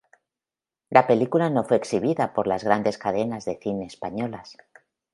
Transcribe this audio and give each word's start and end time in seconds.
La 0.89 1.05
película 1.05 1.51
no 1.51 1.63
fue 1.63 1.77
exhibida 1.77 2.33
por 2.33 2.47
las 2.47 2.63
grandes 2.63 2.97
cadenas 2.97 3.45
de 3.45 3.59
cines 3.61 3.93
españolas. 3.93 4.57